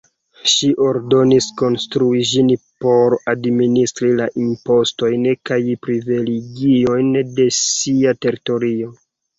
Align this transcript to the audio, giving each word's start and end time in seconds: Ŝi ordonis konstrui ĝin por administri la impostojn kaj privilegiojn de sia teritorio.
Ŝi 0.51 0.69
ordonis 0.85 1.47
konstrui 1.61 2.23
ĝin 2.31 2.49
por 2.85 3.17
administri 3.35 4.11
la 4.23 4.27
impostojn 4.47 5.31
kaj 5.51 5.63
privilegiojn 5.87 7.17
de 7.41 7.51
sia 7.65 8.21
teritorio. 8.27 8.95